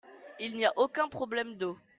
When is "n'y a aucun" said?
0.55-1.07